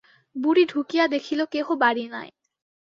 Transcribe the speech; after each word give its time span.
বুড়ি 0.35 0.63
ঢুকিয়া 0.69 1.05
দেখিল 1.07 1.39
কেহ 1.51 1.67
বাড়ি 1.81 2.05
নাই। 2.11 2.29